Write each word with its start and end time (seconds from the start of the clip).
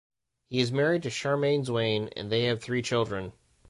He 0.49 0.59
is 0.59 0.71
married 0.71 1.03
to 1.03 1.09
Charmaine 1.11 1.63
Zwane 1.63 2.11
and 2.17 2.31
they 2.31 2.45
have 2.45 2.59
three 2.59 2.81
children. 2.81 3.33